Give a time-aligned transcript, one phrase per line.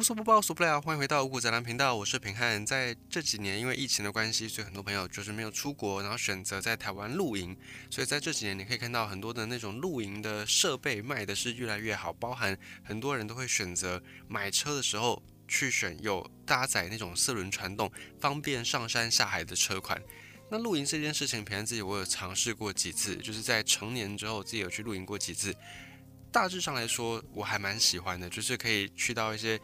[0.00, 0.80] 无所不报，所不了。
[0.80, 2.64] 欢迎回到五谷杂粮频道，我是平汉。
[2.64, 7.54] 在这几年，因为疫情的关系，所以很多朋友就是没有出国，然后选择在台湾露营。
[7.90, 20.02] 所以在这几年，你可以看到很多的那种露营的设备卖的是越来越好，包含很多人都会选择买车的时候去选有搭载那种四轮传动，方便上山下海的车款。
[20.50, 25.54] 那露营这件事情，平安自己我有尝试过几次，就是在成年之后自己有去露营过几次。
[26.32, 29.60] 大致上来说，我还蛮喜欢的，就是可以去到一些。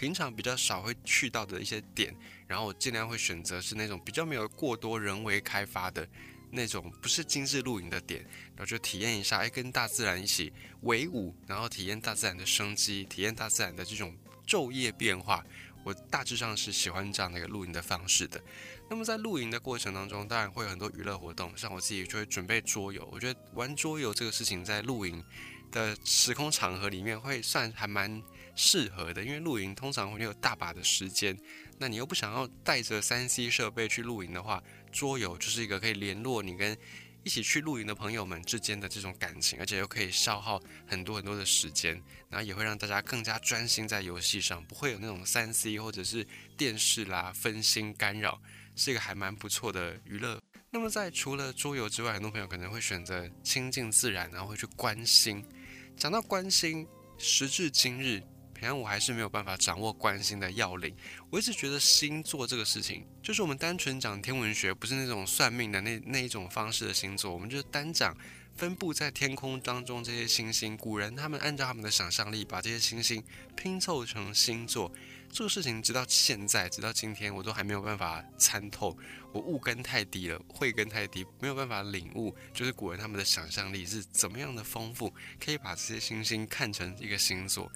[0.00, 2.16] 平常比较少会去到的一些点，
[2.46, 6.08] 然后我尽量会选择是那种比较没有过多人为开发的
[6.50, 8.22] 那种，不是精致露营的点，
[8.56, 10.50] 然后就体验一下，哎，跟大自然一起
[10.84, 14.16] 为伍，然后体验大自然的生机，体验大自然的这种
[14.46, 15.44] 昼夜变化。
[15.84, 18.42] 我大致上是喜欢这样的一个露营的方式的。
[18.88, 23.06] 那么在露营的过程当中，当然会有很多娱乐活动，像我自己就会准备桌游。
[23.12, 25.22] 我觉得玩桌游这个事情在露营
[25.70, 28.22] 的时空场合里面会算还蛮。
[28.62, 31.34] 适合的，因为露营通常会有大把的时间，
[31.78, 34.62] 那你又不想要带着三 C 设备去露营的话，
[34.92, 36.76] 桌游就是一个可以联络你跟
[37.24, 41.94] 一起去露营的朋友们之间的这种感情，而且又可以消耗很多很多的时间，
[42.28, 46.26] 然后也会让大家更加专心在游戏上，不会有那种三 C 或者是
[46.58, 48.42] 电视啦分心干扰，
[48.76, 50.38] 是一个还蛮不错的娱乐。
[50.70, 55.42] 那么在除了桌游之外，很多朋友可能会选择亲近自然，然后会去关心。
[55.96, 58.22] 讲到关心，时至今日。
[58.60, 60.94] 平安，我还是没有办法掌握关心的要领。
[61.30, 67.32] 我一直觉得星座这个事情，就是我们单纯讲天文学，不是那种算命的那那一种方式的星座。
[67.32, 68.14] 我们就是单讲
[68.54, 70.76] 分布在天空当中这些星星。
[70.76, 73.24] 古人他们按照他们的想象力，把这些星星
[73.56, 74.92] 拼凑成星座。
[75.32, 78.94] 这个事情直到现在，直到今天，我都还没有办法参透。
[79.32, 87.72] 我悟根太低了，慧根太低，没有办法领悟，就是古人他们的想象力是怎么样的丰富，可以把这些星星看成一个星座。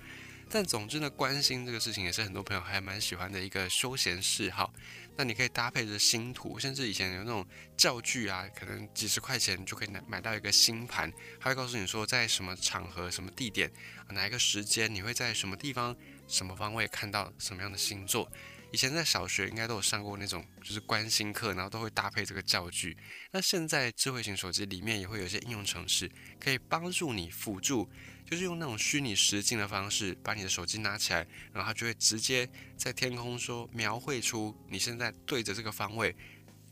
[0.50, 4.72] 但总之呢，关心这个事情也是很多朋友还蛮喜欢的一个休闲嗜好。
[5.16, 13.70] 那你可以搭配着星图，甚至以前有那种教具啊，可能几十块钱就可以买买到一个星盘，它会告诉你说在什么场合、什么地点、
[14.10, 15.96] 哪一个时间，你会在什么地方、
[16.26, 18.28] 什么方位看到什么样的星座。
[18.70, 22.96] 以前在小学应该都有上过那种就是观星课，然后都会搭配这个教具。
[23.30, 26.10] 那现在智慧型手机里面也会有一些应用程式，
[26.40, 27.88] 可以帮助你辅助，
[28.28, 36.14] 就是用那种虚拟实境的方式，把你的手机拿起来，然后它就会直接在天空说描绘出你现在对着这个方位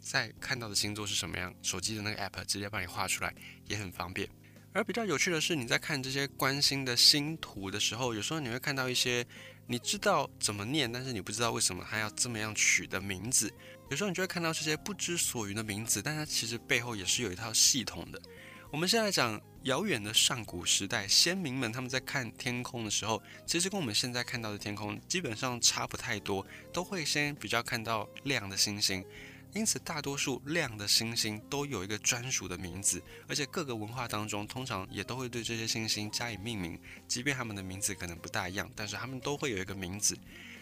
[0.00, 1.54] 在看到的星座是什么样。
[1.62, 3.32] 手机的那个 app 直接帮你画出来，
[3.68, 4.28] 也很方便。
[4.72, 9.26] 而比较有趣的是，你在看这些观星的星图的时候，有时候你会看到一些。
[9.68, 13.50] 你知道怎么念，但是你不知道为什么它要这么样取的名字。
[13.90, 18.20] 有时候你就会看到这些不知所云的名字，但它其实背后也是有一套系统的。
[18.72, 29.02] 我们现在讲遥远的上古时代，先民们他们在看天空的时候，其实跟我们现在看到的天空基本上差不太多，都会先比较看到亮的星星。
[29.54, 40.16] 因此，大多数亮的星星都有一个专属的名字，而且各个文化当中通常也都会对这些星星加以命名，即便它们的名字可能不大一样，但是它们都会有一个名字。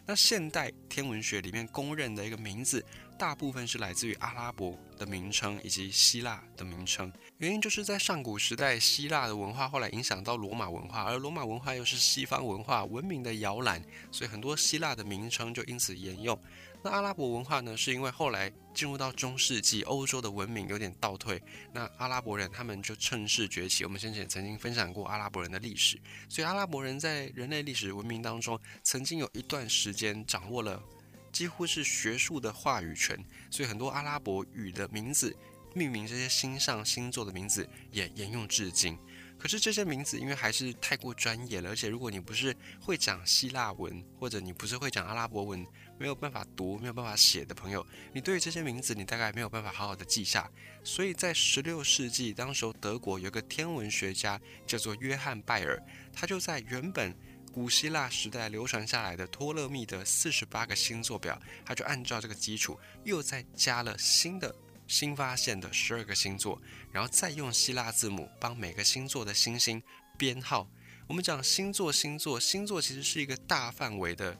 [0.06, 2.84] 那现代天文学里面公认的一个名字，
[3.16, 7.12] 大部分是来自于阿拉伯的名称以及希腊的名称。
[7.36, 13.80] 原因就是在上古时代，希腊的文化后来影响到罗马文化，而罗马文化又是西方文化文明的摇篮，
[14.10, 16.36] 所以很多希腊的名称就因此沿用。
[16.82, 17.76] 那阿拉伯文化呢？
[17.76, 21.42] 是因为后来进入到中世纪，欧洲的文明有点倒退，
[21.74, 23.84] 那阿拉伯人他们就趁势崛起。
[23.84, 30.82] 我们先前曾经分享过阿拉伯人的历史，所以阿拉伯人在人类历史文明当中，曾经有一段时间掌握了
[31.30, 35.36] 几乎是学术的话语权，所以很多阿拉伯语的名字
[35.74, 38.98] 命名这些星上星座的名字也沿用至今。
[39.40, 45.66] 可是这些名字因为还是太过专业了，而且如果你不是会讲希腊文，或者你不是会讲阿拉伯文，
[45.98, 50.50] 没有办法读、没有办法写的朋友，你对于这些名字你大概没有办法好好的记下。
[50.84, 57.16] 所以在十六世纪，当时德国有个天文学家叫做约翰拜尔，他就在原本
[57.50, 64.54] 古希腊时代流传下来的托勒密的四十八个星座表，他就按照这个基础又再加了新的。
[64.90, 66.60] 新发现的十二个星座，
[66.90, 69.80] 然后再用希腊字母帮每个星座的星星
[70.18, 70.68] 编号。
[71.06, 74.36] 我们讲星座，星座，星座其实是一个大范围的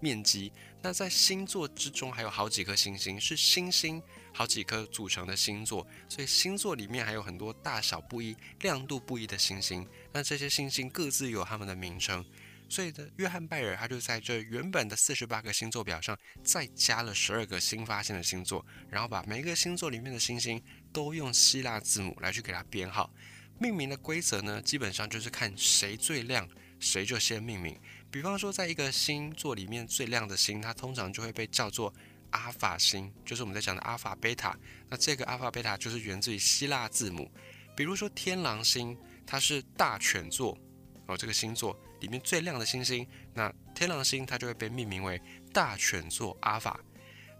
[0.00, 0.50] 面积。
[0.80, 4.02] 那在星座之中还有好几颗星星，是星星
[4.32, 5.86] 好几颗组成的星座。
[6.08, 9.86] 所以星座里面还有很多大小不一、亮度不一的星星。
[10.10, 12.24] 那这些星星各自有它们的名称。
[12.72, 20.58] 所以的约翰拜尔他就在这原本的四十八个星座表上再加了十二个新发现的星座，然后把每一个星座里面的星星
[20.90, 23.12] 都用希腊字母来去给它编号。
[23.58, 26.48] 命名的规则呢，基本上就是看谁最亮，
[26.80, 27.78] 谁就先命名。
[28.10, 31.92] 比方说，在一个星座里面最亮的星，它通常就会被叫做
[32.30, 34.58] 阿法星，就是我们在讲的阿法贝塔。
[34.88, 37.30] 那这个阿法贝塔就是源自于希腊字母。
[37.76, 38.96] 比如说天狼星，
[39.26, 40.56] 它是大犬座
[41.04, 45.18] 哦，这个星座里面最亮的星星，那天狼星它就会被命名为
[45.54, 46.78] 大犬座阿法。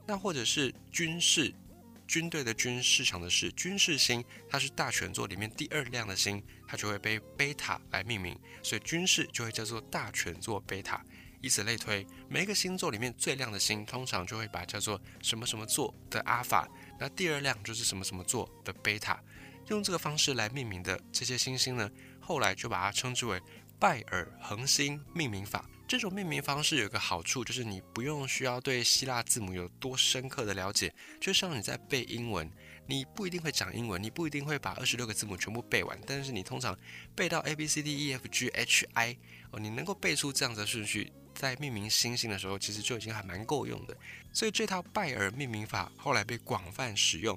[0.06, 1.54] 那或者是军事。
[2.08, 11.02] 军队的军市场的是军事星，它是大犬座里面第二亮的星，它就会被贝塔来命名，所以军事就会叫做大犬座贝塔。
[11.40, 16.68] 以此类推，每一个星座里面最亮的星，通常就会把叫做什么什么座的阿法，
[17.00, 19.18] 那第二亮就是什么什么座的贝塔。
[19.68, 23.40] 用这个方式来命名的这些星星呢，后来就把它称之为
[23.82, 25.68] 拜耳恒星命名法。
[25.88, 32.48] 这种命名方式有个好处，就是你不用需要对希腊字母有多深刻的了解，就像你在背英文，
[32.86, 36.78] 你不一定会讲英文，你不一定会把二十六个字母全部背完，但是你通常
[37.16, 39.18] 背到 A B C D E F G H I
[39.50, 43.96] 哦，你能够背出这样的顺序，在命名星星的时候，其实就已经还蛮够用的。
[44.32, 47.36] 所以这套拜耳命名法后来被广泛使用。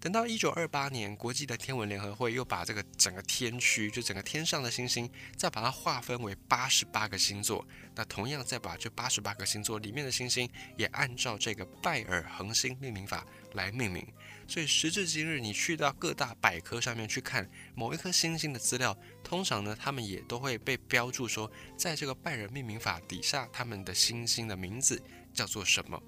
[0.00, 7.66] 等到一九二八年，国际的天文联合会又把这个整个天区，就整个天上的星星，再把它划分为八十八个星座。
[7.94, 10.48] 那同样再把这八十八个星座里面的星星，
[10.78, 14.06] 也按照这个拜耳恒星命名法来命名。
[14.48, 25.00] 所以时至今日，你去到各大百科上面去看某一颗星星的资料，通常呢，他们也都会被标注说，在这个拜耳命名法底下，他们的星星的名字
[25.34, 26.02] 叫做什么。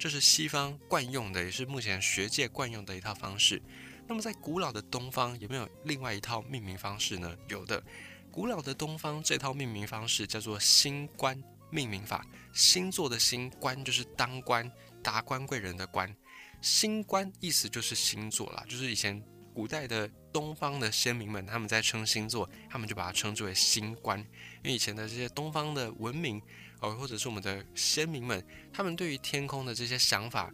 [0.00, 3.60] 这是西方惯用的，也是目前学界惯用的一套方式。
[4.08, 7.36] 那么在古老的东方有没有另外一套命名方式呢？
[7.48, 7.84] 有的，
[8.32, 11.38] 古老的东方这套命名方式叫做星官
[11.68, 12.24] 命名法。
[12.54, 16.16] 星座的星官就是当官达官贵人的官，
[16.62, 26.40] 星官意思就是星座啦，就是以前古代的东方的先民们他们在称星座，他们就把它称之为星官，因为以前的这些东方的文明。
[26.80, 30.52] 哦，或者是我们的先民们，他们对于天空的这些想法，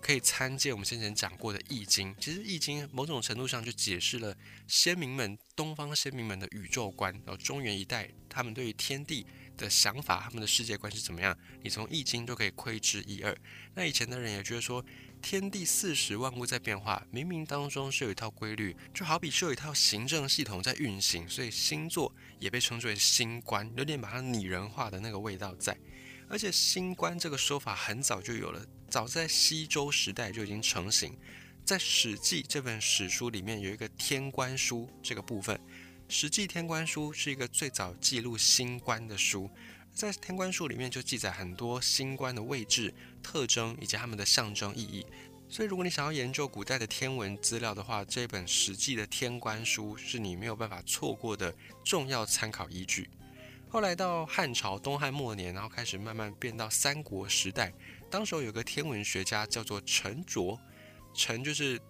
[0.00, 2.14] 可以参见我们先前讲过的《易经》。
[2.18, 4.36] 其实《易经》某种程度上就解释了
[4.66, 9.26] 先民们、东方先民们的宇宙观，然后中原一带他们对于天地
[9.56, 13.36] 的想法，他们的世界观是怎么样，你从《易经》都可以窥知一二。
[13.74, 14.84] 那以前的人也觉得说。
[15.28, 25.76] 天地四时，万物在变化，冥冥当中是有一套规律，就好比是有一套行政系统在运行，所以星座也被称之为星官，有点把它拟人化的那个味道在。
[26.28, 31.12] 而且星官这个说法很早就有了，早在西周时代就已经成型。
[31.64, 35.56] 在《史记》这本史书里面有一个《天官书》这个部分，
[36.08, 39.50] 《史记·天官书》是一个最早记录星官的书。
[39.96, 45.06] 在《天官书》里面就记载很多星官的位置、特征以及它们的象征意义。
[45.48, 53.08] 所以，如果你想要研究古代的天文资料的话，这本《史记》的《天官书》是你没有办法错过的重要参考依据。
[53.70, 57.72] 后来到汉朝东汉末年，然后开始慢慢变到三国时代，
[58.10, 60.60] 当时候有个天文学家叫做陈卓，
[61.14, 61.80] 陈就是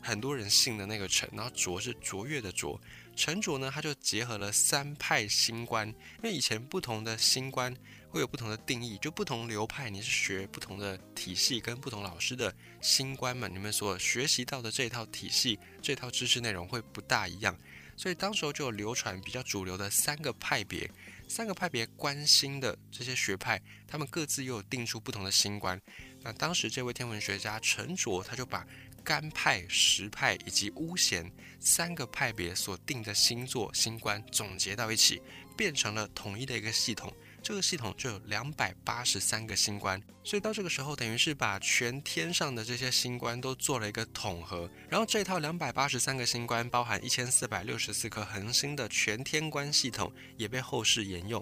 [0.00, 2.80] 很多人姓的那个陈，然后卓是卓越的卓。
[3.16, 7.74] 陈卓呢，他就结合了三派星官，因为以前不同的星官
[8.10, 17.56] 会有不同的定义，就不同流派，你是学不同的体系跟不同老师的星官们，你们所学习到的这套体系、这套知识内容会不大一样，
[17.96, 20.88] 所以当时候就有流传比较主流的三个派别，
[21.26, 23.58] 三个派别关心的这些学派，
[23.88, 25.80] 他们各自又有定出不同的星官。
[26.22, 28.66] 那当时这位天文学家陈卓，他就把
[29.06, 35.22] 干派、实派以及巫贤三个派别所定的星座星官总结到一起，
[35.56, 37.14] 变成了统一的一个系统。
[37.40, 44.68] 这个系统就有两百八十三个星官，所以到这个时候，等于是把全天上的这些星官都做了一个统合。
[44.88, 51.40] 然后这套两百八十三个星官，包含一千四百六十四颗恒星的全天官系统，也被后世沿用。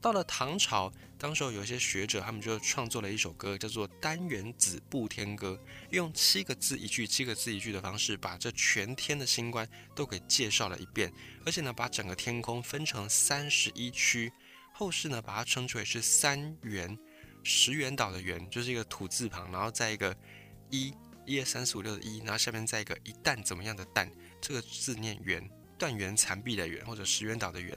[0.00, 11.12] 到了唐朝，当时候有一些学者，他们就创作了一首歌，叫做《单元子布天歌》，用七个字一句、七个字一句的方式，把这全天的星官都给介绍了一遍，
[11.44, 14.32] 而且呢，把整个天空分成三十一区，
[14.72, 16.98] 后世呢把它称之为是三元，
[17.42, 20.16] 石原岛的元就是一个土字旁，然后再一个
[20.70, 20.94] 一，
[21.26, 25.46] 一二三四五六的一，然后下面再一个一旦怎么样的旦，这个字念元，
[25.78, 27.76] 断垣残壁的垣，或者石原岛的垣。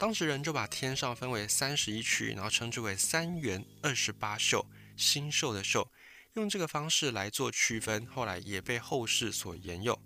[0.00, 4.64] 当时人就把天上分为三十一区，然后称之为三元二十八宿，
[4.96, 5.86] 星宿的宿，
[6.32, 10.00] 用这个方式来做区分，后来也被后世所沿用。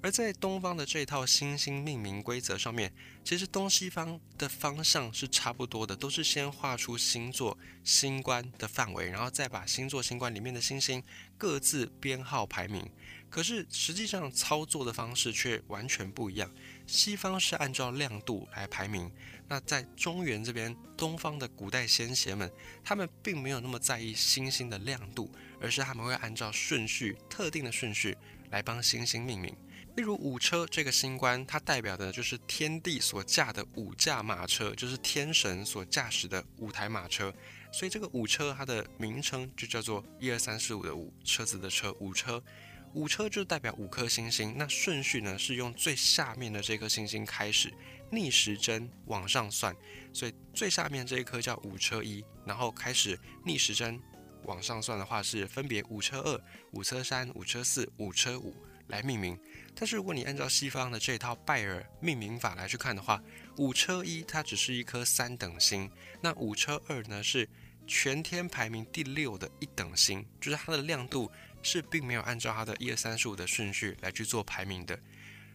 [0.00, 2.92] 而在东方的这套星星命名规则上面，
[3.24, 11.02] 其实东西方的方向是差不多的，都是先画出星座、星官的范围，然后再把星座、星官里面的星星
[11.36, 12.88] 各自编号排名。
[13.28, 16.52] 可是实际上操作的方式却完全不一样。
[16.86, 19.10] 西方是按照亮度来排名，
[19.48, 22.50] 那在中原这边，东方的古代先贤们，
[22.84, 28.16] 他们并没有那么在意星星的亮度，而是他们会按照顺序，特定的顺序
[28.50, 29.56] 来帮星星命名。
[29.96, 37.32] 例如五车这个星官，它代表的就是天地所驾的五驾马车，就是天神所驾驶的五台马车。
[37.70, 42.42] 所以这个五车它的名称就叫做一二三四五的五车子的车五车。
[42.94, 47.72] 五车就代表五颗星星，那顺序呢是用最下面的这颗星星开始
[48.10, 49.74] 逆时针往上算，
[50.12, 53.98] 所以最下面这一颗叫五车一，然后开始逆时针
[54.44, 56.40] 往上算的话是分别五车二、
[56.72, 58.54] 五车三、五车四、五车五
[58.88, 59.38] 来命名。
[59.74, 63.22] 但是如果你按照西方的这套拜耳命名法来去看的话，
[63.56, 67.48] 五车一它只是一颗三等星，那五车二呢是
[67.86, 71.30] 全天排名第六的一等星，就是它的亮度。
[71.62, 74.98] 是并没有按照它的一二三四五的顺序来去做排名的，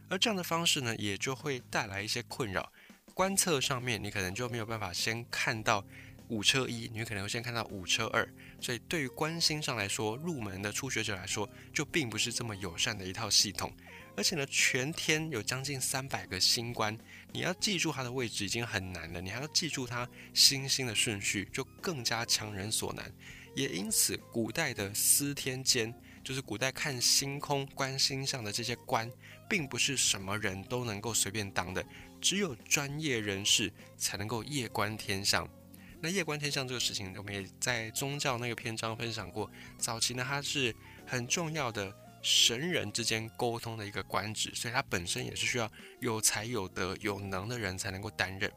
[0.09, 2.71] 而这样的方式呢，也就会带来一些困扰。
[3.13, 5.83] 观测上面，你可能就没有办法先看到
[6.27, 8.27] 五车一，你可能会先看到五车二，
[8.61, 13.73] 所以对于观星上来说，入门的初学者来说，就并不是这么友善的一套系统。
[14.15, 16.97] 而且呢，全天有将近三百个星官，
[17.31, 23.11] 你要记住它的位置已经很难了，你还要记住它星星的顺序，就更加强人所难。
[23.57, 25.91] 也因此，古代的司天监，
[26.23, 29.11] 就是古代看星空、观星象的这些官，
[29.49, 31.83] 并不是什么人都能够随便当的，
[32.21, 35.49] 只有专业人士才能够夜观天象。
[35.99, 39.49] 那夜观天象这个事情，我们也在宗教那个篇章分享过。
[39.79, 40.71] 早期呢，它是
[41.07, 45.67] 很重要的神人之间沟通的一个官职，所以它本身也是需要
[45.99, 48.51] 有才、有德、有能的人才能够担任。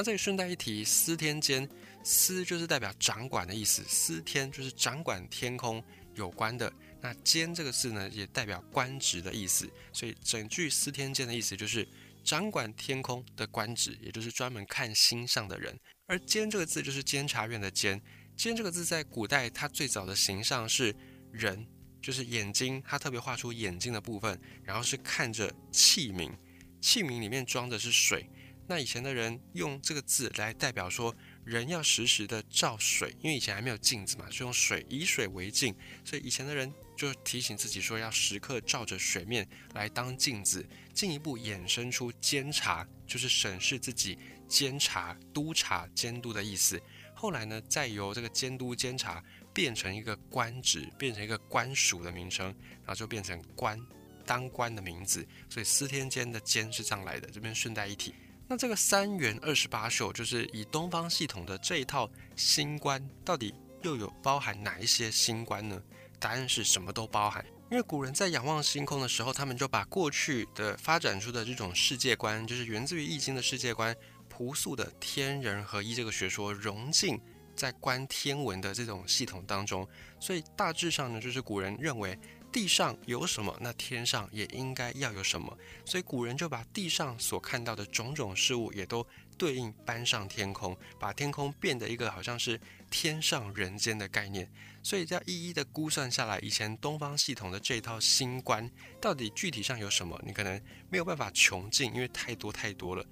[0.00, 1.68] 那这里顺带一提，司天监。
[2.02, 6.72] 司就是代表掌管的意思，司天就是掌管天空有关的。
[7.02, 9.70] 那监这个字呢，也代表官职的意思。
[9.92, 11.86] 所以整句司天监的意思就是
[12.24, 15.78] 掌管天空的官职，也就是专门看星象的人。
[16.06, 18.00] 而监这个字就是监察院的监。
[18.34, 20.96] 监这个字在古代它最早的形象是
[21.30, 21.66] 人，
[22.00, 26.32] 就是眼睛，它特别画出眼睛的部分，然后是看着器皿，
[26.80, 28.26] 器皿里面装的是水。
[28.70, 31.12] 那以前的人用这个字来代表说。
[31.42, 35.74] 人要时时的照水，因为以前还没有镜子嘛，就用水以水为镜，
[36.04, 46.80] 所以以前的人就提醒自己说要时刻照着水面来当镜子，进一步衍生出监察，就是审视自己、监察、督察、监督的意思。
[47.14, 49.20] 后来呢，再由这个监督、监察
[49.52, 52.46] 变成一个官职，变成一个官署的名称，
[52.84, 53.80] 然后就变成官
[54.24, 55.26] 当官的名字。
[55.48, 57.28] 所以司天监的监是这样来的。
[57.30, 58.14] 这边顺带一提。
[58.50, 65.80] 那这个三元二十八宿，就是以东方系统的这一套星官，到底又有包含哪一些星官呢？
[66.18, 67.46] 答案是什么都包含。
[67.70, 73.94] 因为古人在仰望星空的时候，他们就把过去的发展出的这种世界观，就是源自于易经的世界观，
[74.28, 77.20] 朴素的天人合一这个学说融进
[77.54, 79.88] 在观天文的这种系统当中。
[80.18, 82.18] 所以大致上呢，就是古人认为。
[82.52, 89.06] 地上有什么，那天上也应该要有什么，所以古人就把地上所看到的种种事物，也都
[89.38, 94.50] 对应搬上天空，把天空变得一个好像是天上人间的概念。
[94.82, 98.68] 所以，要一一的估算下来，以前东方系统的这套星官
[99.00, 103.04] 到底具体上有什么，你可能没有办法穷尽，因为太多太多了。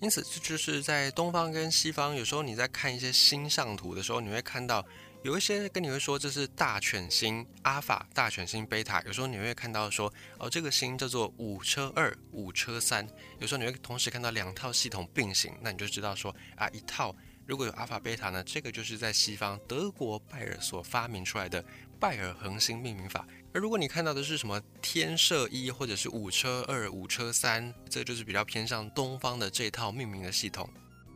[0.00, 4.84] 因此，这就是在东方跟西方，有时候你在看一些星象图的时候，你会看到。
[5.24, 9.00] 有一些跟你会说这是大犬星阿法，大犬星贝塔。
[9.06, 13.08] 有时候你会看到说，哦，这个星叫做五车二、五车三。
[13.38, 17.16] 有时候你会同时看到两套系统并行，那你就知道说，啊，一套
[17.46, 21.64] 如果有阿法贝塔呢，这个就是在西方德国拜尔所发明出来的
[21.98, 23.26] 拜尔恒星命名法。
[23.54, 30.68] 而如果你看到的是什么天射一或者是五车二、五车三，这就是比较偏向东方的这套命名的系统。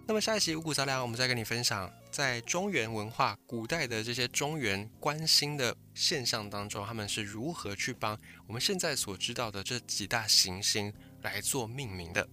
[0.09, 12.27] 那么下一期五谷杂粮，我们再跟你分享，在中原文化古代的这些中原关心的现象当中，他们是如何去帮我们现在所知道的这几大行星来做命名的。